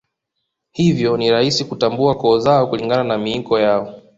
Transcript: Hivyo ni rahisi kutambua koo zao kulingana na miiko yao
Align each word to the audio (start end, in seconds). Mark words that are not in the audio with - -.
Hivyo 0.71 1.17
ni 1.17 1.31
rahisi 1.31 1.65
kutambua 1.65 2.15
koo 2.15 2.39
zao 2.39 2.67
kulingana 2.67 3.03
na 3.03 3.17
miiko 3.17 3.59
yao 3.59 4.01